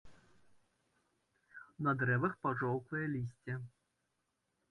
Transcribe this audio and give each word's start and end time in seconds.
На 1.87 1.91
дрэвах 2.03 2.33
пажоўклае 2.45 3.05
лісце. 3.17 3.53